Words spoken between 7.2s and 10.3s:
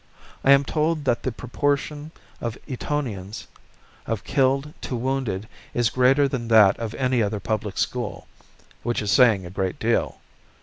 other public school which is saying a great deal.